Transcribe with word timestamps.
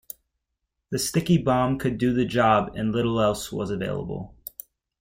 The 0.89 0.97
sticky 0.97 1.37
bomb 1.37 1.77
could 1.77 1.99
do 1.99 2.11
the 2.11 2.25
job 2.25 2.71
and 2.75 2.91
little 2.91 3.21
else 3.21 3.51
was 3.51 3.69
available. 3.69 4.33